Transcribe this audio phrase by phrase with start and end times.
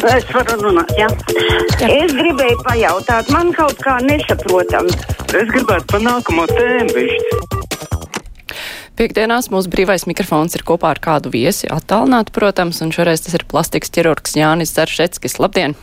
[0.00, 1.06] Es varu runāt, jā.
[1.76, 1.88] jā.
[1.92, 4.86] Es gribēju pajautāt, man kaut kā nesaprotam.
[5.28, 7.40] Es gribētu pa nākamo tēmu višķi.
[8.96, 13.44] Piektdienās mūsu brīvais mikrofons ir kopā ar kādu viesi, attālināti, protams, un šoreiz tas ir
[13.48, 15.36] plastikas ķirurgs Jānis Zaršeckis.
[15.40, 15.76] Labdien!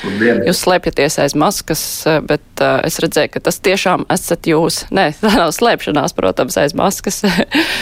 [0.00, 0.40] Labdien.
[0.48, 1.82] Jūs slēpjaties aiz maskas,
[2.28, 4.86] bet uh, es redzēju, ka tas tiešām esat jūs.
[4.96, 7.20] Nē, tā nav slēpšanās, protams, aiz maskas.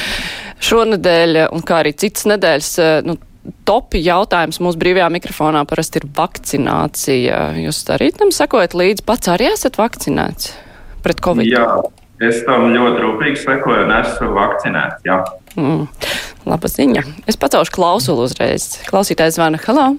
[0.66, 2.72] Šonadēļ, un kā arī citas nedēļas,
[3.06, 3.18] nu,
[3.68, 7.40] topi jautājums mūsu brīvajā mikrofonā parasti ir vakcinācija.
[7.64, 10.54] Jūs arī tam sakojat līdzi, pats arī esat vakcinēts
[11.04, 11.48] pret covid?
[11.50, 11.66] Jā,
[12.24, 15.20] es tam ļoti rūpīgi sekoju un esmu vakcinēts, jā.
[15.58, 15.84] Mm,
[16.48, 17.04] laba ziņa.
[17.30, 18.74] Es pacaušu klausulu uzreiz.
[18.88, 19.60] Klausītājs zvana.
[19.66, 19.94] Halo!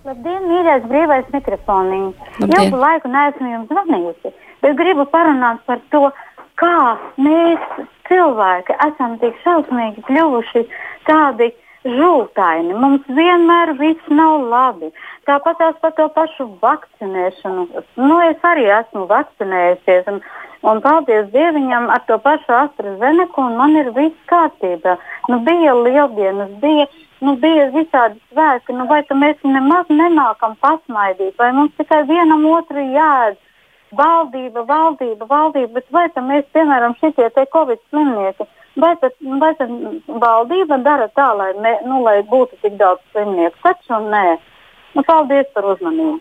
[0.00, 2.28] Labdien, mīļais brīvais mikrofoniņš.
[2.48, 4.32] Ilgu laiku neesmu jums zvanījusi,
[4.64, 6.08] bet gribu parunāt par to,
[6.60, 7.66] kā mēs
[8.08, 10.64] cilvēki esam tik šausmīgi kļuvuši
[11.08, 11.50] tādi
[11.84, 12.74] žultaini.
[12.76, 14.90] Mums vienmēr viss nav labi.
[15.28, 17.66] Tāpat tās par to pašu vakcinēšanu.
[17.96, 20.08] Nu, es arī esmu vakcinējusies.
[20.12, 20.20] Un,
[20.70, 24.96] un paldies Dievam ar to pašu AstraZeneku, un man ir viss kārtībā.
[25.28, 26.88] Nu, bija lieldienas, bija,
[27.24, 28.76] nu, bija visādi svētki.
[28.76, 33.40] Nu, vai mēs nemaz nemākam pasmaidīt, vai mums tikai vienam otru jāēd?
[33.90, 38.46] Valdība, valdība, valdība, bet vai mēs, piemēram, šitie te covid slimnieki,
[38.78, 39.70] Vai tad, vai tad
[40.06, 43.58] valdība dara tā, lai, ne, nu, lai būtu tik daudz slimnieku?
[43.64, 44.24] Taču nē.
[44.94, 46.20] Nu, paldies par uzmanību.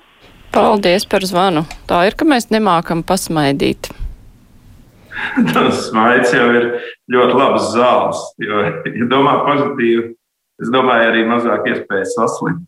[0.53, 1.63] Paldies par zvanu.
[1.89, 3.91] Tā ir, ka mēs nemākam pasmaidīt.
[5.53, 6.67] Tas smaids jau ir
[7.11, 8.21] ļoti labs zāles.
[8.41, 10.13] Jo, ja domā pozitīvi,
[10.63, 12.65] es domāju, arī mazāk iespējas saslimt.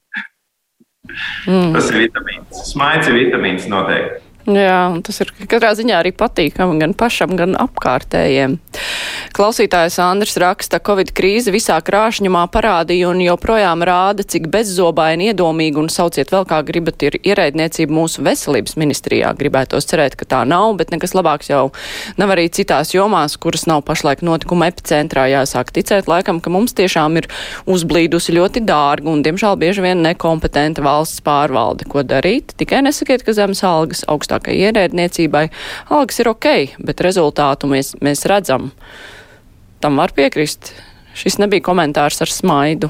[1.49, 1.71] Mm.
[1.75, 2.66] Tas ir vitamīns.
[2.69, 4.21] Smaids ir vitamīns noteikti.
[4.50, 8.58] Jā, tas ir katrā ziņā arī patīkami gan pašam, gan apkārtējiem.
[9.38, 15.80] Klausītājs Andris raksta, ka Covid krīze visā krāšņumā parādīja un joprojām rāda, cik bezzobaini, iedomīgi
[15.80, 19.31] un sauciet vēl kā gribat ir ierēdniecība mūsu veselības ministrijā.
[19.38, 21.69] Gribētos cerēt, ka tā nav, bet nekas labāks jau
[22.19, 25.28] nav arī citās jomās, kuras nav pašlaik notikuma epicentrā.
[25.31, 27.30] Jāsāk ticēt laikam, ka mums tiešām ir
[27.69, 31.88] uzblīdusi ļoti dārga un, diemžēl, bieži vien nekompetenta valsts pārvalde.
[31.91, 32.56] Ko darīt?
[32.59, 35.50] Tikai nesakiet, ka zemes algas augstākai ierēdniecībai
[35.92, 38.72] algas ir ok, bet rezultātu mēs, mēs redzam
[39.81, 40.74] tam var piekrist.
[41.16, 42.90] Šis nebija komentārs ar smaidu.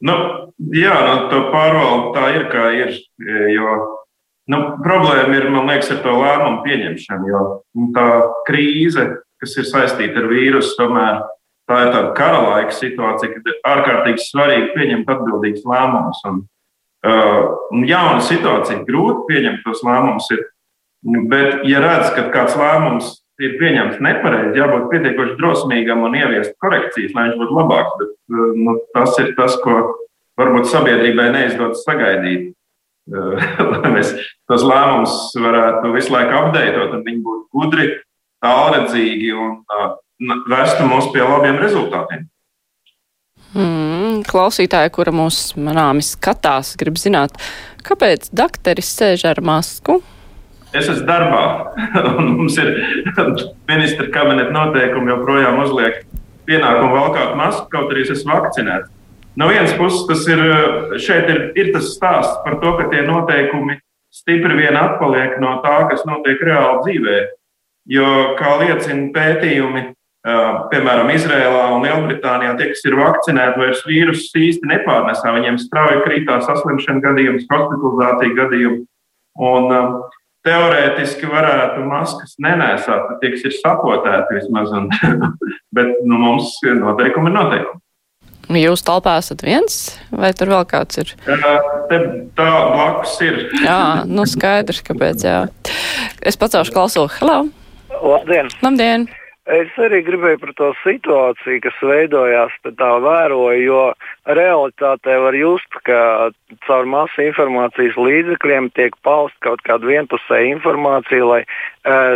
[0.00, 0.14] nu,
[0.74, 2.96] jā, nu, tā pārvalde tā ir, kā ir.
[3.54, 3.76] Jo
[4.50, 7.30] nu, problēma ir, liekas, ar to lēmumu pieņemšanu.
[7.30, 7.44] Jo
[7.78, 8.08] nu, tā
[8.48, 9.06] krīze,
[9.38, 11.22] kas ir saistīta ar vīrusu, tomēr
[11.70, 16.24] tā ir tāda kara laika situācija, kad ir ārkārtīgi svarīgi pieņemt atbildīgus lēmumus.
[16.32, 16.42] Un
[17.04, 20.30] jauna situācija, grūti pieņemt tos lēmumus.
[20.34, 20.46] Ir,
[21.30, 27.14] bet, ja redz, ka kāds lēmums ir pieņemts nepareizi, jābūt pietiekoši drosmīgam un ieviest korekcijas,
[27.16, 27.96] lai viņš būtu labāks.
[28.00, 28.14] Bet,
[28.60, 29.80] nu, tas ir tas, ko
[30.40, 32.52] varbūt sabiedrībai neizdodas sagaidīt.
[33.12, 34.14] Lai mēs
[34.48, 37.88] tos lēmumus varētu visu laiku apdeitot, un viņi būtu gudri,
[38.40, 39.58] tālredzīgi un
[40.48, 42.24] vestu mūs pie labiem rezultātiem.
[43.54, 47.36] Mm, klausītāja, kura mūs manāmi skatās, grib zināt,
[47.86, 50.00] kāpēc dakteris sēž ar masku?
[50.74, 51.44] Es esmu darbā,
[52.18, 52.72] un mums ir
[53.70, 56.02] ministra kabineta noteikumi joprojām uzliek
[56.48, 58.90] pienākumu valkāt masku, kaut arī es esmu vakcinēts.
[59.38, 60.42] No vienas puses, tas ir,
[61.02, 63.78] šeit ir, ir tas stāsts par to, ka tie noteikumi
[64.14, 67.16] stipri vien atpaliek no tā, kas notiek reāli dzīvē.
[67.94, 69.88] Jo, kā liecina pētījumi,
[70.24, 75.34] piemēram, Izrēlā un Lielbritānijā, tie, kas ir vakcinēti, vairs vīrusu īsti nepārnesā.
[75.36, 78.84] Viņiem strauji krītās saslimšana gadījums, hospitalizācija gadījumi.
[79.44, 84.90] Un, uh, teorētiski varētu maskas nenēsāt, tie, kas ir sapotēti vismaz, un,
[85.76, 87.80] bet nu, mums ir noteikumi ir noteikumi.
[88.60, 89.76] Jūs telpā esat viens,
[90.12, 91.14] vai tur vēl kāds ir?
[91.24, 91.98] Te,
[92.36, 93.40] tā blakus ir.
[93.64, 95.38] jā, nu skaidrs, kāpēc, jā.
[96.20, 97.08] Es pacaušu klausulu.
[97.16, 97.38] Hello!
[98.04, 98.52] Labdien!
[98.60, 99.08] Labdien!
[99.44, 103.82] Es arī gribēju par to situāciju, kas veidojās, tā vēroju, jo
[104.24, 106.30] realitātē var just, ka
[106.64, 111.42] caur masu informācijas līdzekļiem tiek paust kaut kāda vienpusēja informācija, lai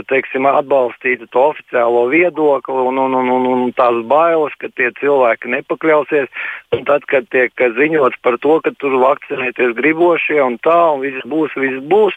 [0.09, 5.53] teiksim, atbalstītu to oficiālo viedokli un, un, un, un, un tās bailes, ka tie cilvēki
[5.53, 6.29] nepakļausies.
[6.73, 11.29] Un tad, kad tiek ziņots par to, ka tur vakcinēties gribošie un tā, un viss
[11.29, 12.17] būs, viss būs,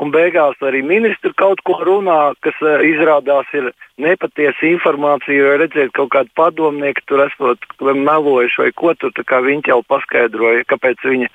[0.00, 3.70] un beigās arī ministri kaut ko runā, kas uh, izrādās ir
[4.00, 9.42] nepatiesa informācija, jo redzēt kaut kādu padomnieku tur esot melojuši vai ko tur, tā kā
[9.44, 11.28] viņi jau paskaidroja, kāpēc viņa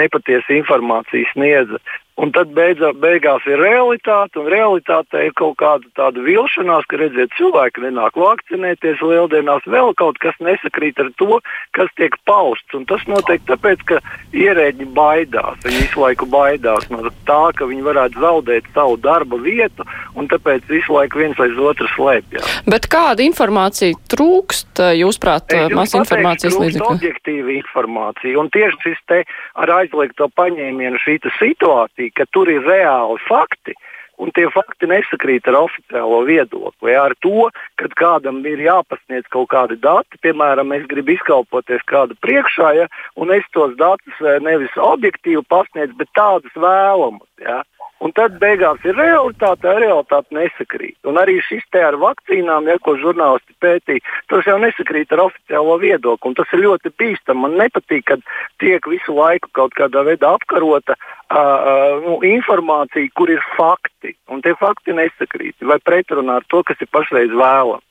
[0.00, 1.80] nepatiesa informācija sniedza.
[2.20, 7.32] Un tad beidzā, beigās ir realitāte, un realitāte ir kaut kāda tāda vilšanās, ka redziet,
[7.38, 11.40] cilvēki nenāk vakcinēties lieldienās, vēl kaut kas nesakrīt ar to,
[11.76, 12.76] kas tiek pausts.
[12.76, 14.00] Un tas notiek tāpēc, ka
[14.36, 19.86] ierēģi baidās, viņi visu laiku baidās no tā, ka viņi varētu zaudēt savu darba vietu,
[20.18, 22.60] un tāpēc visu laiku viens aiz otru slēpjas.
[22.68, 26.92] Bet kāda informācija trūkst, jūsuprāt, masa informācijas līdzekļu?
[27.00, 29.22] Objektīva informācija, un tieši šis te
[29.60, 33.76] ar aizliegto paņēmienu šī situācija, ka tur ir reāli fakti.
[34.20, 36.92] Un tie fakti nesakrīt ar oficiālo viedokli.
[36.92, 37.48] Ar to,
[37.80, 42.86] ka kādam ir jāpasniedz kaut kādi dati, piemēram, es gribu izkalpoties kāda priekšā, ja,
[43.16, 47.28] un es tos datus eh, nevis objektīvi pasniedzu, bet tādus vēlamus.
[47.40, 47.62] Ja.
[48.00, 50.96] Un tad beigās ir realitāte, ar realitāti nesakrīt.
[51.04, 54.00] Un arī šis te ar vakcīnām, ja, ko žurnālisti pētīja,
[54.32, 56.30] tas jau nesakrīt ar oficiālo viedokli.
[56.30, 57.44] Un tas ir ļoti bīstami.
[57.44, 58.24] Man nepatīk, kad
[58.62, 64.14] tiek visu laiku kaut kādā veidā apkarota uh, uh, nu, informācija, kur ir fakti.
[64.32, 67.84] Un tie fakti nesakrīt vai pretrunā ar to, kas ir pašreiz vēlams.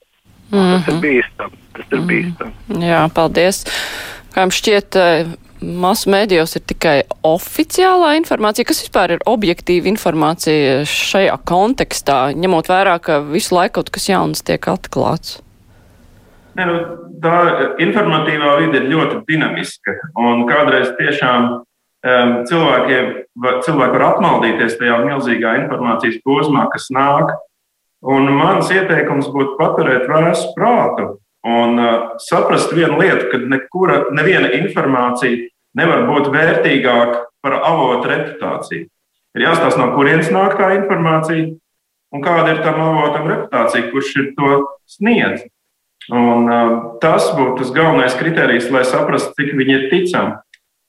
[0.49, 0.71] Mm -hmm.
[0.73, 1.03] Tas ir mhm.
[1.05, 1.57] bīstami.
[1.77, 2.09] Tas ir mhm.
[2.09, 2.53] bīstami.
[2.67, 2.89] Mm -hmm.
[2.89, 3.65] Jā, paldies.
[4.33, 4.97] Kā jums šķiet,
[5.61, 6.95] masu mēdījos ir tikai
[7.25, 13.91] oficiālā informācija, kas vispār ir objektīva informācija šajā kontekstā, ņemot vērā, ka visu laiku kaut
[13.95, 15.39] kas jauns tiek atklāts?
[16.57, 16.77] Ne, nu,
[17.23, 17.35] tā
[17.79, 23.13] informatīvā vide ir ļoti dinamiska, un kādreiz tiešām um, cilvēkiem,
[23.67, 27.35] cilvēki var apmaldīties tajā milzīgā informācijas posmā, kas nāk.
[27.99, 31.17] Un mans ieteikums būtu paturēt vēsu prātu
[31.47, 35.47] Un uh, saprast vienu lietu, ka nekura, neviena informācija
[35.79, 38.89] nevar būt vērtīgāka par avotu reputāciju.
[39.37, 41.53] Ir jāstāsta, no kurienes nāk tā informācija
[42.11, 44.57] un kāda ir tam avotam reputācija, kurš ir to
[44.89, 45.45] sniedz.
[46.09, 50.35] Un, uh, tas būtu tas galvenais kriterijs, lai saprastu, cik viņi ir ticami.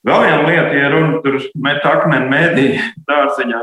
[0.08, 2.80] Vēl viena lieta, ja runa tur met akmeni mediju
[3.10, 3.60] dārziņā,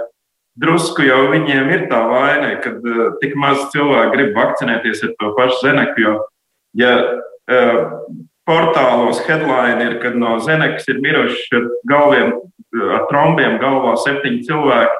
[0.61, 5.33] drusku jau viņiem ir tā vaina, kad uh, tik maz cilvēku grib vakcinēties ar to
[5.35, 6.05] pašu zeneku,
[6.75, 7.79] Ja uh,
[8.47, 12.33] portālos headline ir, kad no Zenekas ir miruši ar galviem,
[12.97, 14.99] ar trombiem galvā septiņi cilvēki,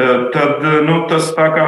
[0.00, 1.66] uh, tad nu, tas tā kā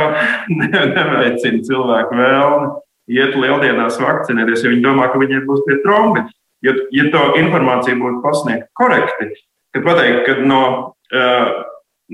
[0.96, 2.68] neveicina cilvēku vēlmi
[3.08, 6.26] iet lieldienās vakcinēties, jo viņi domā, ka viņiem būs tie trombi.
[6.64, 9.30] Ja, ja to informācija būtu pasniegta korekti,
[9.74, 10.62] tad pateikt, ka no,
[11.14, 11.50] uh,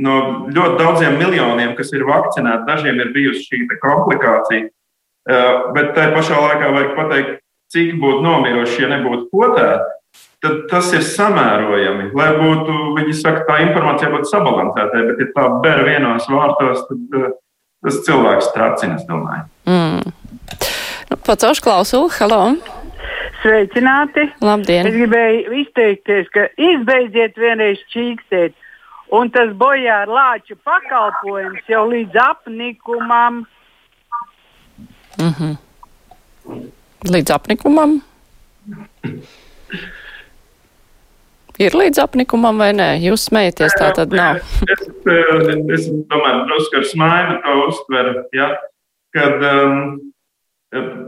[0.05, 0.17] no
[0.53, 4.69] ļoti daudziem miljoniem, kas ir vakcinēti, dažiem ir bijusi šī komplikācija.
[5.25, 7.37] Bet tajā pašā laikā vajag pateikt,
[7.73, 9.93] cik būtu nomiruši, ja nebūtu potēti.
[10.45, 15.47] Tad tas ir samērojami, lai būtu, viņi saka, tā informācija būtu sabalansēta, bet, ja tā
[15.65, 17.33] bēra vienos vārtos, tad
[17.85, 19.47] tas cilvēks tracina, es domāju.
[19.69, 20.13] Mm.
[21.11, 22.43] Nu, pats Ošklausulu, hello!
[23.41, 24.29] Sveicināti!
[24.45, 24.89] Labdien!
[24.89, 28.55] Es gribēju izteikties, ka izbeidziet vienreiz čīkstēt,
[29.17, 33.43] un tas bojā ar lāču pakalpojums jau līdz apnikumam
[35.19, 35.57] Mm -hmm.
[37.05, 38.01] Līdz apnikumam?
[41.59, 42.89] Ir līdz apnikumam vai nē?
[43.05, 44.41] Jūs smējaties, tā tad nav.
[44.75, 44.89] es,
[45.77, 48.49] es domāju, drusku ar smaidu to uztveru, ja,
[49.15, 50.01] kad um,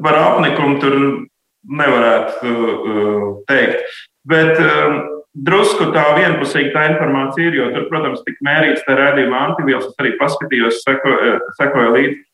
[0.04, 0.96] par apnikumu tur
[1.66, 3.82] nevarētu uh, teikt.
[4.26, 5.00] Bet um,
[5.48, 9.90] drusku tā vienpusīgi tā informācija ir, jo tur, protams, tika mērīts tā redzījuma antivielas.
[9.90, 11.16] Es arī paskatījos, seko,
[11.58, 12.25] sekoju līdzi.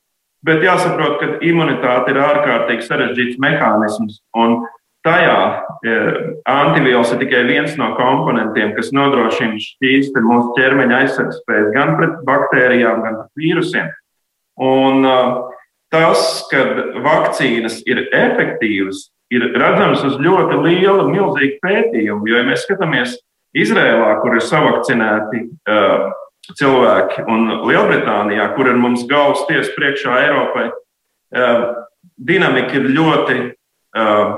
[0.46, 4.22] Bet jāsaprot, ka imunitāte ir ārkārtīgi sarežģīts mehānisms.
[5.02, 5.38] Tajā
[5.82, 5.94] e,
[6.46, 13.00] antivielas ir tikai viens no komponentiem, kas nodrošina šīs mūsu ķermeņa aizsardzības gan pret baktērijām,
[13.02, 13.88] gan pret vīrusiem.
[14.62, 15.16] Un e,
[15.94, 16.62] tas, ka
[17.02, 22.28] vakcīnas ir efektīvas, ir redzams uz ļoti liela, milzīga pētījuma.
[22.30, 23.18] Jo, ja mēs skatāmies
[23.52, 26.06] Izrēlā, kur ir savakcinēti uh,
[26.50, 27.24] cilvēki.
[27.30, 30.70] Un Lielbritānijā, kur ir mums galvas tiesa priekšā Eiropai,
[31.34, 31.64] eh,
[32.18, 33.36] dinamika ir ļoti
[33.96, 34.32] uh,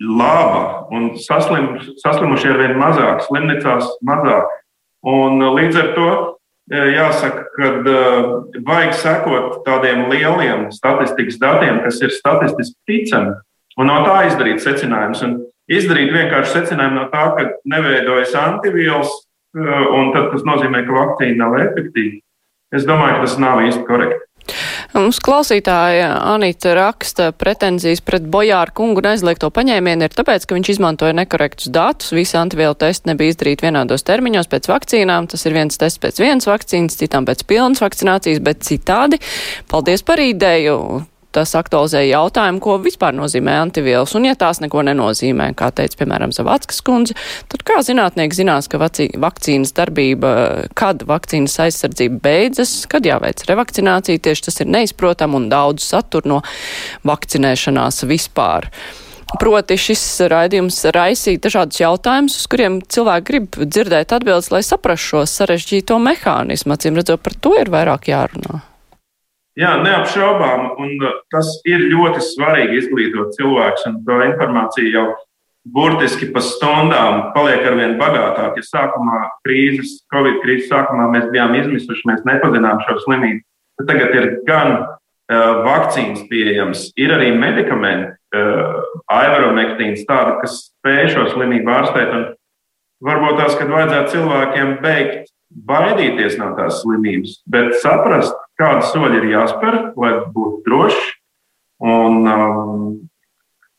[0.00, 4.48] laba un saslim, saslimušie ir vien mazāk, slimnīcās mazāk.
[5.04, 6.08] Un līdz ar to
[6.70, 7.70] jāsaka, ka
[8.66, 13.34] vajag sekot tādiem lieliem statistikas datiem, kas ir statistiski ticami,
[13.76, 15.22] un no tā izdarīt secinājumus.
[15.26, 15.36] Un
[15.70, 19.22] izdarīt vienkārši secinājumu no tā, ka neveidojas antivielas, Eh,
[19.54, 22.20] un tad tas nozīmē, ka vakcīna nav efektīva.
[22.74, 24.22] Es domāju, ka tas nav īsti korekti.
[24.94, 30.70] Mums klausītāja Anita raksta pretenzijas pret Bojāru kungu un aizliegto paņēmienu ir tāpēc, ka viņš
[30.74, 32.12] izmantoja nekorektus datus.
[32.14, 35.30] Visi antivielu testi nebija izdarīti vienādos termiņos pēc vakcīnām.
[35.32, 39.18] Tas ir viens tests pēc vienas vakcīnas, citām pēc pilnas vakcinācijas, bet citādi.
[39.72, 40.78] Paldies par ideju.
[41.34, 46.34] Tas aktualizēja jautājumu, ko vispār nozīmē antivielas, un ja tās neko nenozīmē, kā teica, piemēram,
[46.34, 47.16] Zavackas kundze,
[47.52, 50.34] tad kā zinātnieki zinās, ka vakcīnas darbība,
[50.78, 56.42] kad vakcīnas aizsardzība beidzas, kad jāveic revakcinācija, tieši tas ir neizprotam un daudz satur no
[57.08, 58.70] vakcinēšanās vispār.
[59.40, 65.24] Proti šis raidījums raisīja dažādus jautājumus, uz kuriem cilvēki grib dzirdēt atbildes, lai saprastu šo
[65.32, 66.76] sarežģīto mehānismu.
[66.76, 68.60] Acīm redzot, par to ir vairāk jārunā.
[69.54, 75.04] Jā, neapšaubām, un uh, tas ir ļoti svarīgi izglītot cilvēkus, un to informāciju jau
[75.76, 78.58] burtiski pa stundām paliek ar vien bagātāk.
[78.58, 83.44] Ja sākumā krīzes, Covid krīzes sākumā mēs bijām izmisuši, mēs nepazinām šo slimību,
[83.78, 88.82] tad tagad ir gan uh, vakcīnas pieejams, ir arī medikamenti, uh,
[89.20, 92.34] aivaronektīns, tādi, kas spēj šo slimību ārstēt.
[93.04, 99.28] Varbūt tās, kad vajadzētu cilvēkiem beigt baidīties no tās slimības, bet saprast, kādi soļi ir
[99.32, 101.12] jāspēr, lai būtu droši.
[101.84, 102.86] Un um,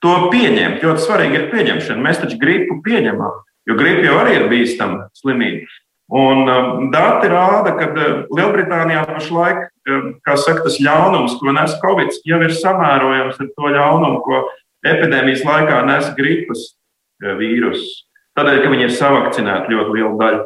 [0.03, 2.03] to pieņemt, ļoti svarīgi ir pieņemšana.
[2.03, 5.67] Mēs taču gripu pieņemam, jo gripa jau arī ir bīstama slimība.
[6.15, 12.19] Un um, dati rāda, ka uh, Lielbritānijā pašlaik, um, saka, tas ļaunums, ko nes Covid,
[12.29, 14.43] jau ir samērojams ar to ļaunumu, ko
[14.85, 18.03] epidēmijas laikā nes gripas uh, vīrusu.
[18.37, 20.43] Tādēļ, ka viņi ir savakcinēti ļoti lielu daļu.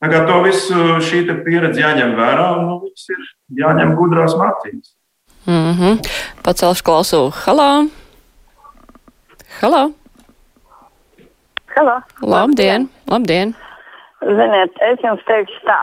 [0.00, 3.24] Kā to visu šī pieredze jāņem vērā, un nu, viss ir
[3.60, 4.94] jāņem gudrās mācības.
[5.44, 5.98] Mm -hmm.
[6.44, 7.20] Pacelšu klausu.
[7.44, 7.88] Halā!
[9.60, 9.82] Halā!
[11.76, 11.98] Halā!
[12.22, 12.88] Labdien!
[13.10, 13.54] Labdien!
[14.20, 15.78] Ziniet, es jums teikšu tā,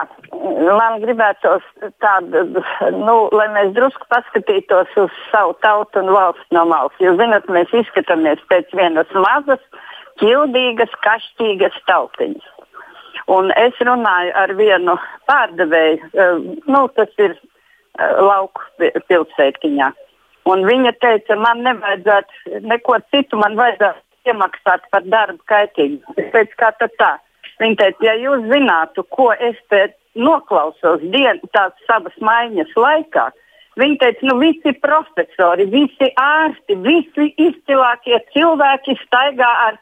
[0.78, 1.62] man gribētos
[1.98, 2.62] tādu,
[3.06, 6.94] nu, lai mēs drusku paskatītos uz savu tautu un valsts no malas.
[7.02, 9.62] Jūs zināt, mēs izskatāmies pēc vienas mazas,
[10.22, 12.57] ķildīgas, kašķīgas tautiņas.
[13.28, 14.96] Un es runāju ar vienu
[15.28, 18.64] pārdevēju, eh, nu, tas ir eh, lauku
[19.10, 19.90] pilsētiņā.
[20.48, 26.16] Un viņa teica, man nevajadzētu neko citu, man vajadzētu iemaksāt par darbu kaitīgu.
[26.16, 27.10] Es teicu, kā tad tā?
[27.60, 33.28] Viņa teica, ja jūs zinātu, ko es te noklausos dienas, tās savas maiņas laikā,
[33.78, 39.78] viņa teica, nu visi profesori, visi ārsti, visi izcilākie cilvēki staigā ar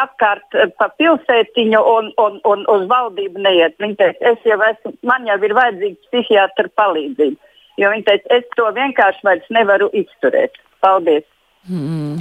[0.00, 3.76] apkārt eh, pa pilsētiņu un, un, un uz valdību neiet.
[3.82, 7.52] Viņa teica, es jau esmu, man jau ir vajadzīga psihiatra palīdzība.
[7.82, 10.60] Jo viņa teica, es to vienkārši vairs nevaru izturēt.
[10.84, 11.26] Paldies!
[11.70, 12.20] Mm.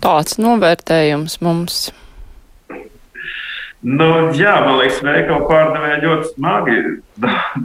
[0.00, 1.88] Tāds novērtējums mums
[3.80, 4.06] Nu,
[4.36, 6.80] jā, man liekas, veikalu pārdevēji ļoti smagi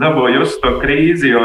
[0.00, 1.34] dabūja uz to krīzi.
[1.34, 1.42] Jo,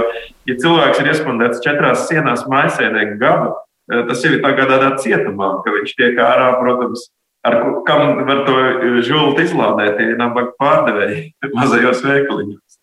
[0.48, 3.52] ja cilvēks ir iespandēts četrās sienās maisēdē gadu,
[3.92, 7.10] eh, tas jau ir tādā cietumā, ka viņš tiek ārā, protams,
[7.48, 7.58] ar
[7.88, 8.58] kam var to
[9.06, 11.26] žulti izlādēt, tie nabaga pārdevēji
[11.58, 12.80] mazajos veikaliņos.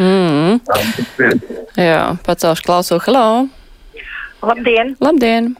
[0.00, 0.60] Mm.
[1.76, 3.00] Jā, pacelšu klausu.
[3.06, 3.48] Hello!
[4.42, 4.96] Labdien!
[5.04, 5.52] Labdien!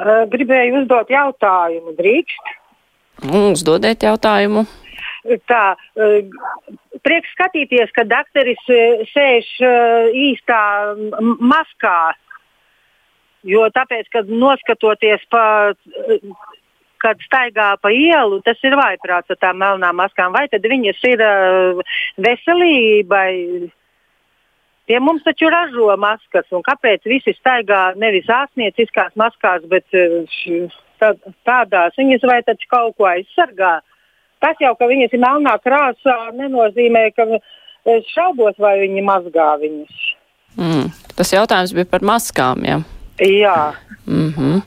[0.00, 2.52] Uh, gribēju uzdot jautājumu, drīkst?
[3.20, 4.64] Uzdodiet jautājumu.
[5.50, 5.64] Tā,
[6.00, 6.22] eh,
[7.04, 8.60] prieks skatīties, ka dakteris
[9.12, 10.60] sēž eh, īstā
[11.36, 12.14] maskā.
[13.44, 15.72] Jo tāpēc, kad noskatoties pa,
[17.00, 20.34] kad staigā pa ielu, tas ir vaiprāts ar tām melnām maskām.
[20.36, 21.24] Vai tad viņas ir
[22.20, 23.32] veselībai?
[24.90, 29.86] Tie mums taču ražo maskas, un kāpēc visi staigā nevis ārstnieciskās maskās, bet
[30.98, 31.12] tā,
[31.46, 33.78] tādās viņas vai taču kaut ko aizsargā.
[34.40, 37.28] Tas jau, ka viņas ir melnā krāsā, nenozīmē, ka
[37.92, 40.08] es šaubos, vai viņi mazgā viņas.
[40.58, 40.88] Mm.
[41.16, 42.64] Tas jautājums bija par maskām.
[42.66, 42.80] Ja?
[43.20, 43.74] Jā.
[44.06, 44.62] Mm -hmm.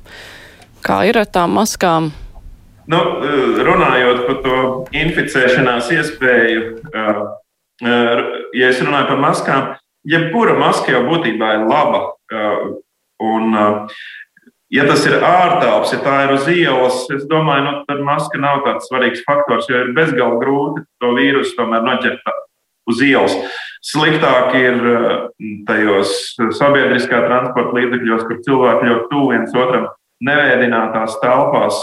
[0.84, 2.12] Kā ir ar tām maskām?
[2.92, 3.00] Nu,
[3.64, 4.58] runājot par to
[4.92, 6.64] inficēšanās iespēju,
[7.84, 9.70] ja es runāju par maskām,
[10.04, 12.04] jebkura maska jau būtībā ir laba.
[13.24, 13.56] Un
[14.74, 18.64] Ja tas ir ārtelps, ja tā ir uz ielas, es domāju, nu, tad maska nav
[18.66, 22.32] tāds svarīgs faktors, jo ir bezgalīgi grūti to vīrusu tomēr noķert
[22.90, 23.36] uz ielas.
[23.86, 24.80] Sliktāk ir
[25.68, 26.16] tajos
[26.58, 29.86] sabiedriskā transporta līdzekļos, kur cilvēki ļoti tuvu viens otram
[30.26, 31.78] nevēdinātās telpās.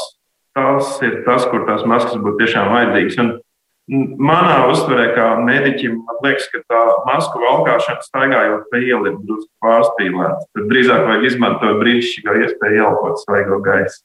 [0.59, 3.21] Tas ir tas, kur tās maskas būtu tiešām vajadzīgas.
[3.23, 3.39] Un
[4.23, 9.51] Manā uztverē, kā mediķim, man liekas, ka tā masku valkāšana staigājot pa ielu ir drusku
[9.67, 10.47] pārspīlēta.
[10.55, 14.05] Tad drīzāk vajag izmantot brīnišķīgo iespēju ielpot svaigo gaisu.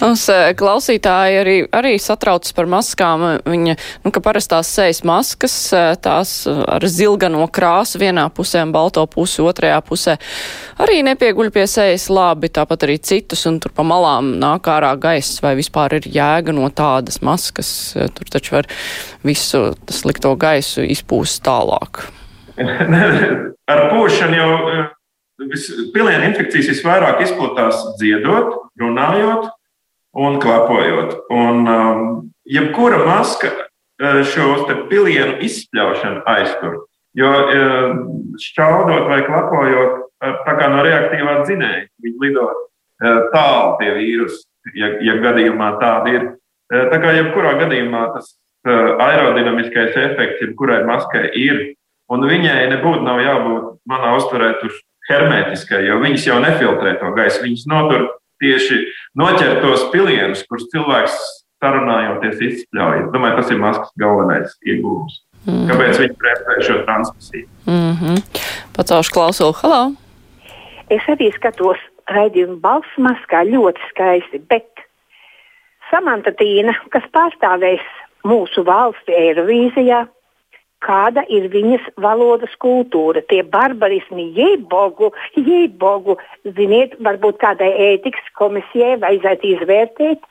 [0.00, 3.24] Mums eh, klausītāji arī, arī satraucas par maskām.
[3.48, 9.04] Viņa, nu, ka parastās sejas maskas, eh, tās ar zilgano krāsu vienā pusē un balto
[9.10, 10.16] pusi otrajā pusē,
[10.82, 15.42] arī nepieguļ pie sejas labi, tāpat arī citus, un tur pa malām nāk ārā gaiss,
[15.44, 17.92] vai vispār ir jēga no tādas maskas.
[17.92, 18.70] Tur taču var
[19.26, 22.06] visu slikto gaisu izpūst tālāk.
[23.72, 24.50] ar pūšanu jau
[25.94, 29.50] pilienu infekcijas visvairāk izplatās dziedot, runājot
[30.18, 31.16] un klapojot.
[31.32, 32.08] Un, um,
[32.44, 33.52] jebkura maska
[34.26, 36.80] šos pilienu izspļaušanu aiztur.
[37.14, 37.30] Jo
[38.40, 42.46] šķaudot vai klapojot, tā kā no reaktīvā dzinēja, viņi lido
[43.34, 44.46] tālu tie vīrusi,
[44.78, 46.30] ja, ja gadījumā tāda ir.
[46.72, 48.32] Tā kā jebkurā gadījumā tas
[48.64, 51.60] aerodinamiskais efekts, jebkurai maskai ir,
[52.12, 54.72] un viņai nebūtu nav jābūt manā uztverē tur
[55.10, 57.42] hermetiskai, jo viņas jau nefiltrē to gaisu.
[57.44, 58.08] Viņas notur
[58.42, 58.80] tieši
[59.18, 61.16] noķer tos pilienus, kurus cilvēks
[61.62, 63.04] sarunājoties izspļauj.
[63.04, 65.20] Es domāju, tas ir maskas galvenais iegūms.
[65.46, 65.66] Mm.
[65.70, 67.48] Kāpēc viņi prezentē šo transmisiju?
[67.66, 68.22] Mm -hmm.
[68.76, 69.52] Pacaušu klausulu.
[69.62, 69.82] Halo!
[70.90, 71.78] Es arī skatos
[72.10, 74.68] raidījumu balss maskā ļoti skaisti, bet
[75.90, 77.84] Samanta Tīna, kas pārstāvēs
[78.24, 80.06] mūsu valsti Eirovīzijā,
[80.82, 86.18] kāda ir viņas valodas kultūra, tie barbarismi, jēbogu, jēbogu.
[86.56, 90.26] Ziniet, varbūt kādai ētikas komisijai vajadzētu izvērtēt,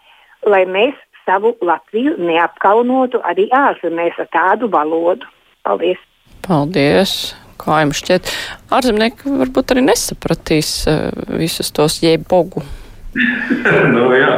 [0.47, 5.29] lai mēs savu Latviju neapkaunotu arī ārzemēs ar tādu valodu.
[5.67, 6.01] Paldies!
[6.47, 7.15] Paldies!
[7.61, 8.29] Kā jums šķiet,
[8.73, 12.63] ārzemnieki varbūt arī nesapratīs uh, visus tos jēbogu.
[13.95, 14.31] nu, jā,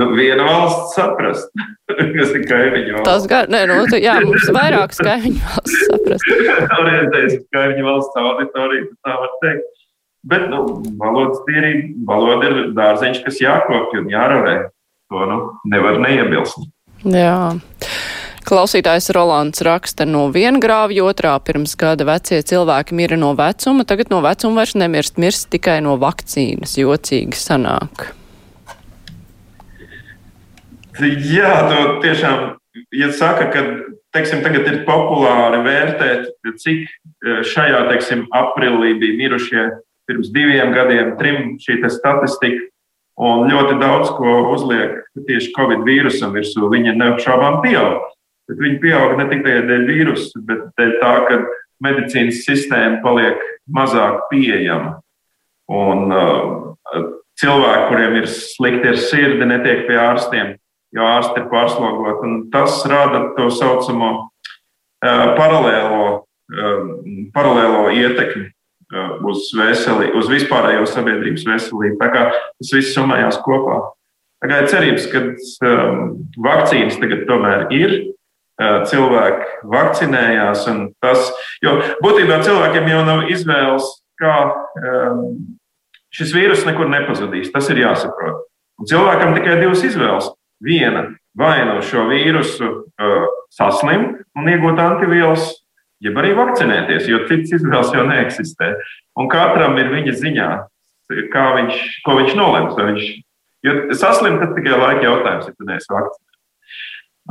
[0.00, 1.50] nu, viena valsts saprast,
[2.16, 3.08] kas ir kaimiņu valsts.
[3.08, 6.30] Tas gan, nē, nu, jā, mums vairākas kaimiņu valsts saprast.
[6.80, 9.72] Orientējas uz kaimiņu valsts auditoriju, tā var teikt.
[10.26, 10.64] Bet, nu,
[10.98, 14.56] valodas tīrība, valoda ir dārzeņš, kas jākopja un jārarē.
[15.06, 15.36] To, nu,
[15.70, 16.64] nevar neiebilst.
[17.06, 17.54] Jā.
[18.46, 24.12] Klausītājs Rolands raksta no viena grāvja otrā pirms gada vecie cilvēki mira no vecuma, tagad
[24.12, 26.76] no vecuma vairs nemirst, mirst tikai no vakcīnas.
[26.78, 28.06] Jocīgi sanāk.
[31.02, 32.54] Jā, to tiešām,
[32.94, 33.66] ja saka, ka
[34.14, 36.30] teiksim, tagad ir populāri vērtēt,
[36.62, 39.68] cik e, šajā teiksim, aprīlī bija mirušie
[40.06, 42.70] pirms diviem gadiem, trim šī statistika.
[43.16, 46.68] Un ļoti daudz ko uzliek tieši Covid vīrusam virsū.
[46.70, 48.04] Viņa neapšaubām pieaug.
[48.46, 51.40] Bet viņa pieaug ne tikai dēļ vīrusa, bet dēļ tā, ka
[51.82, 53.40] medicīnas sistēma paliek
[53.74, 55.00] mazāk pieejama.
[55.72, 57.02] Un uh,
[57.40, 60.54] cilvēki, kuriem ir slikti ar sirdi, netiek pie ārstiem
[60.96, 62.32] jo ārsti ir pārslogoti.
[62.52, 66.86] Tas rada to saucamo uh, paralēlo, uh,
[67.34, 71.98] paralēlo ietekmi uh, uz veselību, uz vispārējo sabiedrības veselību.
[72.02, 73.82] Tā kā tas viss summējās kopā.
[74.42, 75.22] Tā kā ir cerības, ka
[75.70, 76.00] um,
[76.44, 77.96] vakcīnas tagad tomēr ir.
[78.56, 80.62] Cilvēki vakcinējās,
[81.04, 81.26] tas,
[81.60, 84.36] jo būtībā cilvēkiem jau nav izvēles, kā
[86.16, 87.52] šis vīrus nekur nepazudīs.
[87.52, 88.46] Tas ir jāsaprot.
[88.80, 90.30] Un cilvēkam tikai divas izvēles
[90.64, 92.70] viena vai no šo vīrusu
[93.52, 95.50] saslimt un iegūt antivielas,
[96.04, 98.72] jeb arī vakcinēties, jo cits izvēles jau neeksistē.
[99.20, 100.50] Un katram ir viņa ziņā,
[101.12, 102.76] viņš, ko viņš nolems.
[102.80, 103.04] Viņš,
[103.68, 106.24] jo saslimt tas tikai laika jautājums, ja tu neesi vakcinēts.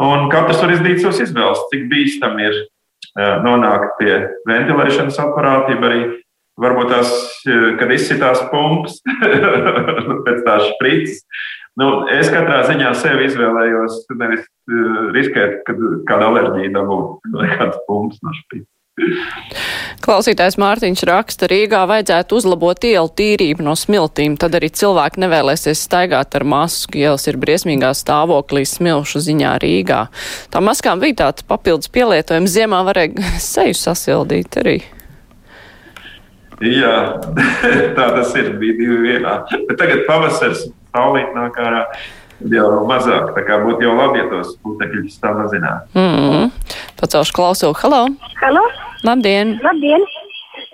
[0.01, 4.13] Un katrs var izdarīt savas izvēles, cik bīstami ir uh, nonākt pie
[4.49, 6.01] ventilēšanas aparāta, jeb arī
[6.59, 7.13] varbūt tās,
[7.47, 8.99] uh, kad izsitās pumpas,
[10.27, 11.21] pēc tās sprites,
[11.79, 17.81] Nu, es katrā ziņā sevi izvēlējos, nevis uh, riskēt, kad kāda alerģija dabūtu vai kāds
[17.89, 18.71] pumps no špītas.
[20.05, 26.37] Klausītājs Mārtiņš raksta, Rīgā vajadzētu uzlabot ielu tīrību no smiltīm, tad arī cilvēki nevēlēsies staigāt
[26.39, 27.01] ar masku.
[27.01, 29.99] Ielas ir briesmīgā stāvoklī smilšu ziņā Rīgā.
[30.53, 32.55] Tā maskām bija tāds papildus pielietojums.
[32.55, 34.77] Ziemā varēja seju sasildīt arī.
[36.63, 36.95] Jā,
[37.97, 38.53] tā tas ir.
[38.61, 39.41] Bija divi vienā.
[39.67, 41.83] Bet tagad pavasaris saulīt nāk ārā.
[42.51, 45.87] Jau mazāk, tā kā būtu jau labi, ja tos putekļus samazināt.
[45.95, 46.51] Mm -hmm.
[46.99, 47.73] Pacelšu klausulu.
[47.79, 48.07] Halo!
[48.41, 48.84] Halo!
[49.05, 49.59] Labdien!
[49.61, 50.03] Labdien!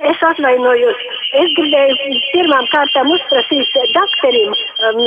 [0.10, 1.00] Es atvainojos.
[1.42, 4.54] Es gribēju pirmām kārtām uzprasīt doktorim,
[4.88, 5.02] um,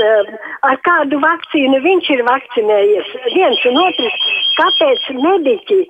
[0.70, 3.12] ar kādu vakcīnu viņš ir vakcinējies.
[3.36, 4.18] Viens un otrs,
[4.58, 5.80] kāpēc mediķi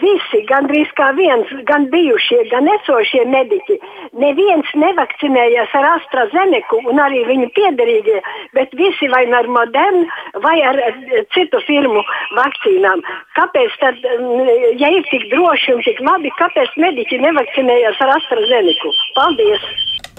[0.00, 3.78] visi, gandrīz kā viens, gan bijušie, gan esošie mediķi,
[4.20, 8.18] neviens nevakcinējās ar AstraZeneku un arī viņu piederīgie,
[8.56, 10.04] bet visi vai ar Modernu
[10.44, 10.76] vai ar
[11.34, 12.02] citu firmu
[12.36, 13.02] vakcīnām.
[13.38, 14.04] Kāpēc tad,
[14.82, 18.92] ja ir tik droši un tik labi, kāpēc mediķi nevakcinējās ar AstraZeneku?
[19.16, 19.66] Paldies!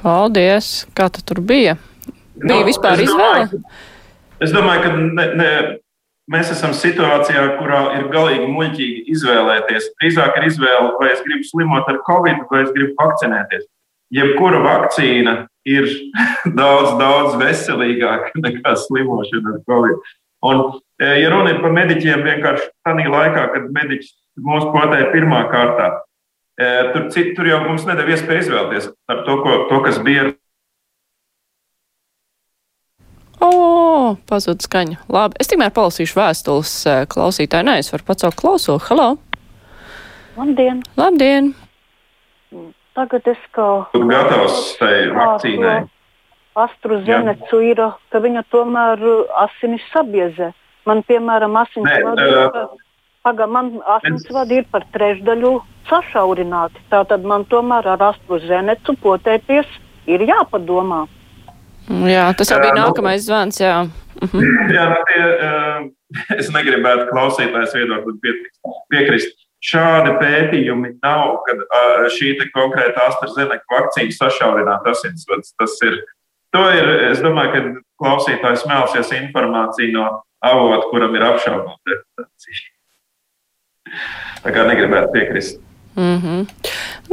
[0.01, 0.73] Paldies!
[0.97, 1.77] Kā tur bija?
[2.41, 3.61] Bija no, vispār izvēle?
[4.41, 5.49] Es domāju, ka ne, ne,
[6.31, 9.91] mēs esam situācijā, kurā ir galīgi muļķīgi izvēlēties.
[9.99, 13.67] Drīzāk ir izvēle, vai es gribu slimot ar covid, vai es gribu vakcinēties.
[14.11, 15.35] Jebkura vakcīna
[15.69, 15.87] ir
[16.59, 20.13] daudz, daudz veselīgāka nekā slimošana ar covid.
[20.47, 20.63] Un,
[20.97, 25.91] e, ja runa ir par mediķiem, vienkārši tādā laikā, kad mediķis mūs potēja pirmā kārtā,
[26.61, 30.27] Tur, tur jau mums nedēļa iespēja izvēlēties ar to, ko, to kas bija.
[34.11, 34.97] O, pazūd skaņa.
[35.11, 36.71] Labi, es tikmēr palasīšu vēstules
[37.11, 37.67] klausītāju.
[37.67, 38.75] Nē, es varu pacelt klauso.
[38.89, 39.13] Halo!
[40.35, 40.81] Labdien!
[40.99, 41.51] Labdien!
[42.97, 43.67] Tagad es kā.
[43.93, 45.77] Tu gatavs tai vakcīnai?
[46.59, 47.79] AstraZeneca ir,
[48.11, 49.05] ka viņa tomēr
[49.45, 50.51] asinis sabiezē.
[50.89, 52.57] Man, piemēram, asinsvadi ir,
[53.23, 55.53] paga, man asinsvadi ir par trešdaļu
[55.87, 56.83] sašaurināti.
[56.91, 59.71] Tātad man tomēr ar AstraZeneca potēties
[60.11, 61.05] ir jāpadomā.
[61.89, 63.59] Jā, tas jau bija nu- nākamais zvans.
[63.61, 63.89] Jā,
[64.21, 64.49] mhm.
[64.77, 65.23] jā nu tie,
[66.41, 68.35] es negribētu klausītājs viedokli
[68.91, 69.37] piekrist.
[69.61, 71.59] Šādi pētījumi nav, kad
[72.15, 75.53] šī konkrēta AstraZeneca vakcīna sašaurināt asinsvadus.
[75.53, 75.99] Tas ir,
[76.49, 77.61] to ir, es domāju, ka
[78.01, 80.07] klausītājs smelsies informāciju no
[80.41, 82.71] avota, kuram ir apšaubāma reputācija.
[84.41, 85.61] Tā kā negribētu piekrist.
[85.95, 86.45] Mm -hmm.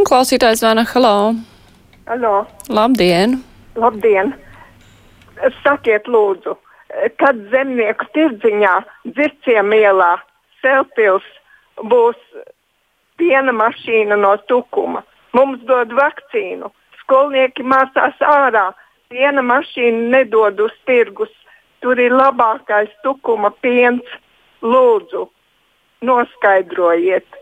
[0.09, 1.35] Klausītājs zvana Halo!
[2.07, 2.47] Halo!
[2.69, 3.43] Labdien!
[3.77, 4.48] Labdien!
[5.63, 6.57] Sakiet, lūdzu,
[7.21, 8.75] kad zemnieku tirdziņā,
[9.13, 10.17] dzirciem ielā,
[10.63, 11.27] Selpils
[11.79, 12.19] būs
[13.19, 15.05] piena mašīna no tukuma.
[15.37, 16.71] Mums dod vakcīnu.
[17.03, 18.71] Skolnieki mācās ārā.
[19.13, 21.31] Piena mašīna nedod uz tirgus.
[21.81, 24.03] Tur ir labākais tukuma piens.
[24.63, 25.29] Lūdzu,
[26.03, 27.39] noskaidrojiet.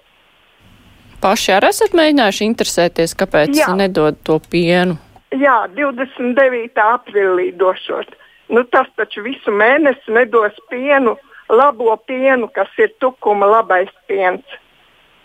[1.22, 3.70] Paši arī esat mēģinājuši interesēties, kāpēc Jā.
[3.78, 4.98] nedod to pienu?
[5.34, 6.76] Jā, 29.
[6.76, 8.14] aprīlī došot.
[8.48, 11.16] Nu, tas taču visu mēnesi nedos pienu,
[11.50, 14.44] labo pienu, kas ir tukuma labais piens.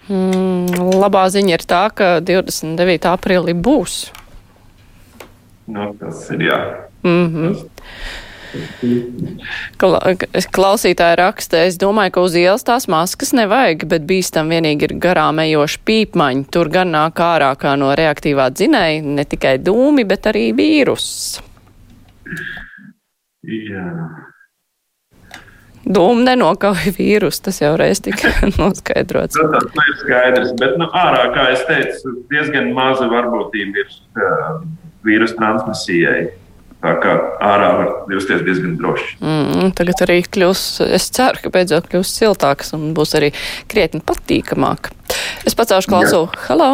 [0.10, 3.06] Mm, labā ziņa ir tā, ka 29.
[3.14, 4.00] aprīlī būs.
[5.70, 6.60] Nu, tas ir jā.
[7.04, 7.70] Mm -hmm.
[10.52, 15.40] Klausītāja raksta, es domāju, ka uz ielas tās maskas nevajag, bet bīstam vienīgi ir garām
[15.44, 16.48] ejoši pīpmaņi.
[16.54, 21.40] Tur gan nāk ārā kā no reaktīvā dzinēja ne tikai dūmi, bet arī vīruss.
[23.42, 23.88] Jā.
[25.82, 29.40] Dūmu nenokauj vīrusu, tas jau reiz tika noskaidrots.
[29.40, 34.62] Tas ir skaidrs, bet nu, ārā, kā es teicu, diezgan maza varbūtība ir uh,
[35.08, 36.20] vīrusu transmisijai.
[36.82, 37.12] Tā kā
[37.46, 39.12] ārā var justies diezgan droši.
[39.22, 40.64] Mm, tagad arī kļūs,
[40.98, 43.30] es ceru, ka beidzot kļūs siltāks un būs arī
[43.70, 44.90] krietni patīkamāk.
[45.46, 46.26] Es pacēlu klausu.
[46.48, 46.72] Halo!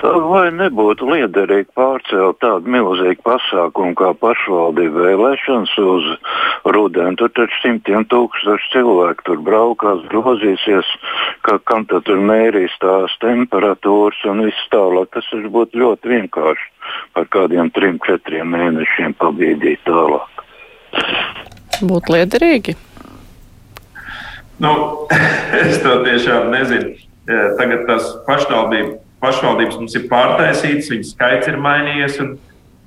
[0.00, 6.06] Vai nebūtu liederīgi pārcelt tādu milzīgu pasākumu kā pašvaldību vēlēšanas uz
[6.64, 7.18] rudeni?
[7.20, 10.88] Tur taču simtiem tūkstoši cilvēku tur braukās, grozīsies,
[11.44, 15.10] ka kam tad tur mērīs tās temperatūras un viss tālāk.
[15.12, 16.70] Tas taču būtu ļoti vienkārši
[17.18, 20.46] par kādiem trim, četriem mēnešiem pabīdīt tālāk.
[21.84, 22.76] Būtu liederīgi.
[24.64, 24.72] Nu,
[25.60, 26.96] es to tiešām nezinu.
[27.60, 32.18] Tagad tas pašvaldību pašvaldības mums ir pārtaisītas, viņu skaits ir mainījies.
[32.24, 32.32] Un,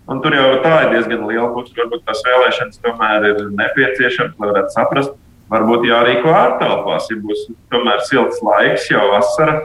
[0.09, 1.75] un tur jau tā ir diezgan liela puķa.
[1.81, 5.15] Varbūt tās vēlēšanas tomēr ir nepieciešamas, lai varētu saprast.
[5.53, 9.59] Varbūt jārīko ārtelpās, ja būs tomēr silts laiks, jau vasara.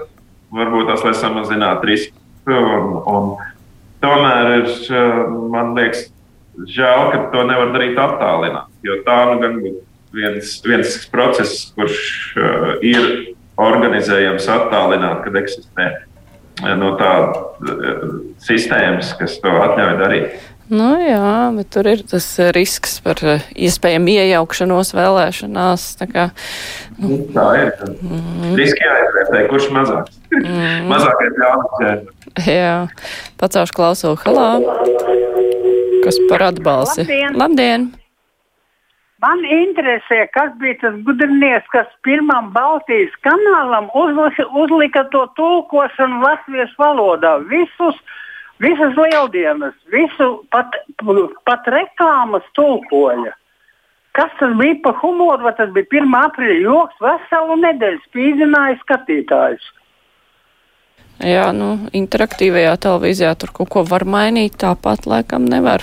[0.53, 2.17] Varbūt tas, lai samazinātu risku.
[2.49, 3.35] Un, un
[4.03, 4.71] tomēr ir,
[5.53, 6.09] man liekas,
[6.69, 8.73] žēl, ka to nevar darīt attālināti.
[8.89, 9.85] Jo tā nu gan būtu
[10.17, 12.01] viens, viens process, kurš
[12.37, 15.89] uh, ir organizējams attālināt, kad eksistē
[16.79, 17.41] no tādas
[17.71, 18.07] eh,
[18.45, 20.39] sistēmas, kas to atļauj darīt.
[20.69, 25.87] Nu, jā, bet tur ir tas risks par eh, iespējamu iejaukšanos vēlēšanās.
[26.01, 26.27] Tā, kā,
[26.99, 27.15] nu.
[27.15, 27.21] nu.
[27.37, 27.71] tā ir.
[28.03, 28.57] Mm.
[28.59, 30.19] Riski jāizvērtē, kurš mazāks.
[30.35, 30.89] Mm.
[30.93, 32.13] Mazākais ļaunums.
[32.49, 32.75] Jā,
[33.41, 34.13] pacaušu klausu.
[34.27, 34.51] Halā!
[36.05, 37.07] Kas par atbalsi?
[37.07, 37.41] Labdien!
[37.41, 37.89] Labdien.
[39.19, 43.89] Man interesē, kas bija tas gudrinieks, kas pirmam Baltijas kanālam
[44.63, 47.33] uzlika to tulkošanu latviešu valodā.
[47.51, 47.99] Visus,
[48.63, 50.79] visas lieldienas, visu pat,
[51.51, 53.35] pat reklāmas tulkoja.
[54.15, 55.49] Kas tas bija par humoru?
[55.49, 56.15] Vai tas bija 1.
[56.23, 57.03] aprīļa joks?
[57.03, 59.69] Veselu nedēļu spīdzināja skatītājus.
[61.27, 65.83] Jā, nu, interaktīvajā televīzijā tur kaut ko var mainīt, tāpat laikam nevar.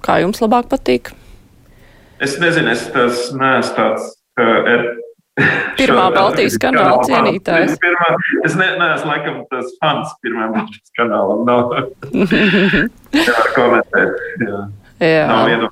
[0.00, 1.12] Kā jums labāk patīk?
[2.20, 4.10] Es nezinu, es tas neesmu tāds.
[4.40, 4.98] Uh,
[5.78, 7.78] Pirmā Baltijas kanāla cienītājs.
[7.80, 8.08] Pirmā,
[8.44, 11.46] es ne, neesmu laikam tas fans pirmā Baltijas kanālam.
[11.48, 11.72] Nav,
[13.16, 14.20] nevar komentēt.
[14.44, 14.60] Jā.
[15.00, 15.70] Jā.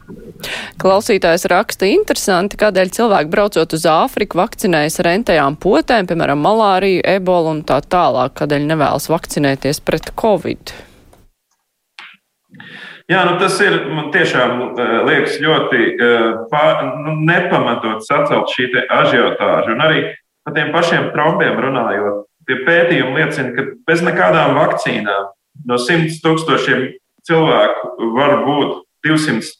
[0.80, 7.52] Klausītājs raksta interesanti, kādēļ cilvēki braucot uz Āfriku vakcinējas ar rentajām potēm, piemēram, malāriju, ebolu
[7.58, 10.72] un tā tālāk, kādēļ nevēlas vakcinēties pret covid.
[13.08, 18.68] Jā, nu tas ir man tiešām uh, liekas ļoti uh, pār, nu, nepamatot sacelt šī
[18.84, 19.72] ažiotāža.
[19.72, 20.02] Un arī
[20.44, 25.32] par tiem pašiem trombiem runājot, tie pētījumi liecina, ka bez nekādām vakcīnām
[25.68, 26.84] no 100 tūkstošiem
[27.28, 28.76] cilvēku var būt
[29.08, 29.56] 200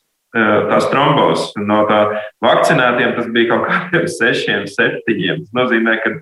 [0.69, 1.55] tās trombozes.
[1.57, 2.03] No tā
[2.45, 5.05] vakcinētiem tas bija kaut kādiem 6, 7.
[5.09, 6.19] Tas nozīmē, ka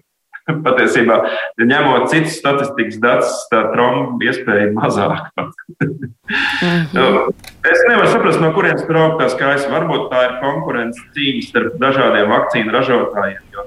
[0.66, 1.20] patiesībā,
[1.60, 5.30] ņemot citus statistikas datus, tā tromba iespēja mazāk.
[5.36, 7.32] mm -hmm.
[7.72, 9.70] es nevaru saprast, no kurienes tur aug tās kājas.
[9.70, 13.42] Varbūt tā ir konkurence cīņa starp dažādiem vakcīnu ražotājiem.
[13.52, 13.66] Jo,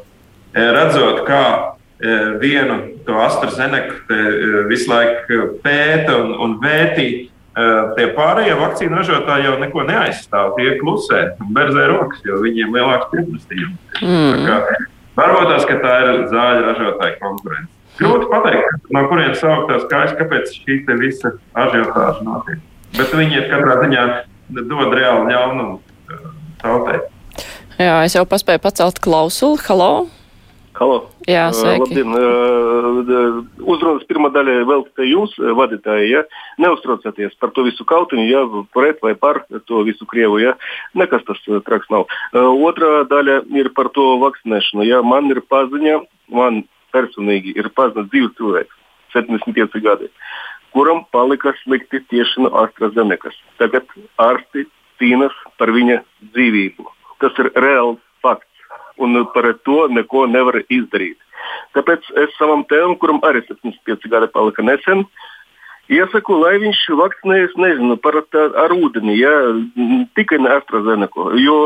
[0.53, 1.75] redzot, kā
[2.39, 3.93] vienu to AstraZeneca
[4.67, 7.29] visu laiku pēta un, un vērtī,
[7.97, 10.53] tie pārējie vakcīnu ražotāji jau neko neaizstāv.
[10.55, 13.79] Tie klusē berzē rokas, jo viņiem ir lielāks pieprasījums.
[14.01, 14.95] Mm.
[15.19, 17.71] Varbūt ka tā ir zāļu ražotāja konkurence.
[17.99, 22.61] Grūti pateikt, no kurienes saukt tās kājas, kāpēc šī visa ažiotāža notiek.
[22.95, 24.05] Bet viņi ir katrā ziņā
[24.69, 26.29] dod reāli ļaunumu uh,
[26.63, 27.01] tautai.
[27.79, 29.59] Jā, es jau paspēju pacelt klausuli.
[29.67, 29.91] Halo!
[30.79, 31.09] Halo.
[31.27, 31.91] Jā, sveiki.
[31.91, 33.41] Labdien.
[33.67, 36.21] Uzrunas pirmā daļa te jūs, vadītāji, ja?
[36.63, 40.55] neuztraucieties par to visu kautiņu, ja pret vai par to visu Krievu, ja?
[40.95, 42.07] nekas tas traks nav.
[42.31, 44.87] Otrā daļa ir par to vakcinēšanu.
[44.87, 45.03] Ja?
[45.03, 45.99] Man ir paziņa,
[46.31, 46.63] man
[46.95, 48.79] personīgi ir paziņa dzīves cilvēks,
[49.17, 50.07] 75 gadi,
[50.71, 53.35] kuram palika slikti tieši no AstraZenekas.
[53.59, 54.69] Tagad ārsti
[55.01, 56.87] cīnās par viņa dzīvību.
[57.19, 58.48] Tas ir reāls fakts
[58.99, 61.17] un par to neko nevar izdarīt.
[61.77, 65.05] Tāpēc es savam tēvam, kuram arī 75 gadi palika nesen,
[65.89, 69.33] iesaku, lai viņš vakcinējas, nezinu, par tā, ar ūdeni, ja,
[70.17, 71.29] tikai ne AstraZeneca.
[71.41, 71.57] Jo,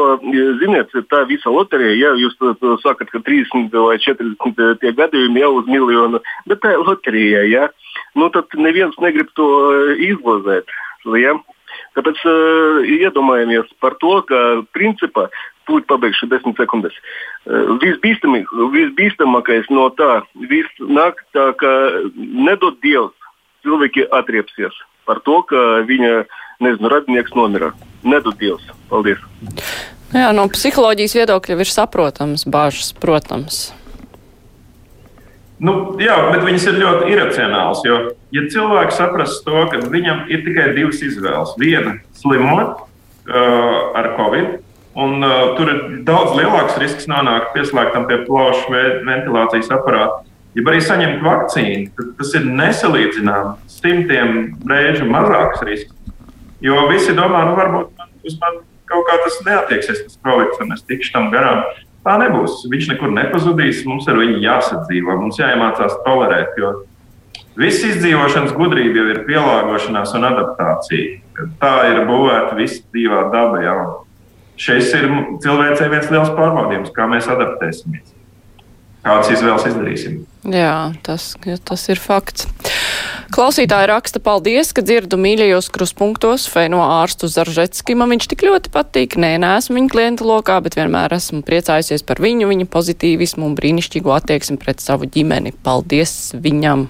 [0.61, 2.37] ziniet, tā visa loterija, ja jūs
[2.85, 7.67] sakat, ka 30 vai 40 tie gadījumi jau uz miljonu, bet tā ir loterija, ja,
[8.19, 9.49] nu tad neviens negrib to
[10.11, 10.71] izlozēt.
[11.19, 11.35] Ja?
[11.97, 14.39] Tāpēc uh, iedomājamies par to, ka
[14.73, 15.27] principā
[15.69, 16.95] tūlīt pabeigšu desmit sekundes.
[17.47, 21.73] Uh, visbīstamākais no tā viss nāk tā, ka
[22.15, 23.15] nedod Dievs,
[23.63, 24.75] cilvēki atriepsies
[25.07, 26.23] par to, ka viņa
[26.63, 27.73] nezinu, radinieks nomira.
[28.07, 28.65] Nedod Dievs.
[28.91, 29.19] Paldies!
[30.13, 33.71] Jā, no psiholoģijas viedokļa ir saprotams bāžas, protams.
[35.63, 37.81] Nu, jā, bet viņas ir ļoti iracionālas.
[37.87, 37.99] Jo,
[38.35, 44.57] ja cilvēks saprast to, ka viņam ir tikai divas izvēles, viena slimot uh, ar covid,
[44.99, 48.73] un uh, tur ir daudz lielāks risks nonākt pieslēgtam pie plaušu
[49.07, 50.21] ventilācijas aparāta,
[50.53, 54.37] ja arī saņemt vakcīnu, tad tas ir nesalīdzināms simtiem
[54.69, 55.95] reižu mazāks risks.
[56.63, 60.75] Jo visi domā, nu varbūt man, uz mani kaut kā tas neatieksies, tas projekts, un
[60.75, 61.65] es tikšu tam garām.
[62.03, 62.65] Tā nebūs.
[62.71, 63.83] Viņš nekur nepazudīs.
[63.87, 66.57] Mums ar viņu jāsadzīvo, mums jāiemācās tolerēt.
[66.59, 66.73] Jo
[67.59, 71.21] viss izdzīvošanas gudrība jau ir pielāgošanās un adaptācija.
[71.61, 73.61] Tā ir būvēta visa dzīvā daba.
[73.63, 73.85] Jau.
[74.63, 75.09] Šis ir
[75.43, 78.13] cilvēcei viens liels pārbaudījums, kā mēs adaptēsimies.
[79.03, 80.21] Kādas izvēles izdarīsim?
[80.47, 81.33] Jā, tas,
[81.67, 82.47] tas ir fakts.
[83.33, 87.97] Klausītāji raksta, paldies, ka dzirdu mīļajos kruspunktos Feino ārstu Zaržetski.
[87.99, 89.17] Man viņš tik ļoti patīk.
[89.19, 94.13] Nē, neesmu viņa klienta lokā, bet vienmēr esmu priecājusies par viņu, viņa pozitīvismu un brīnišķīgo
[94.15, 95.51] attieksmi pret savu ģimeni.
[95.65, 96.87] Paldies viņam!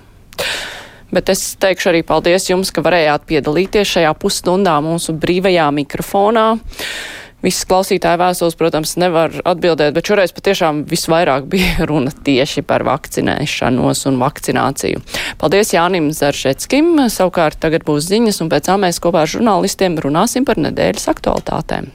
[1.13, 6.47] Bet es teikšu arī paldies jums, ka varējāt piedalīties šajā pusstundā mūsu brīvajā mikrofonā.
[7.43, 14.05] Visas klausītāja vēstules, protams, nevar atbildēt, bet šoreiz patiešām visvairāk bija runa tieši par vakcinēšanos
[14.11, 15.03] un vakcināciju.
[15.41, 16.95] Paldies Jānim Zaržetskim.
[17.11, 21.91] Savukārt tagad būs ziņas, un pēc tam mēs kopā ar žurnālistiem runāsim par nedēļas aktualitātēm.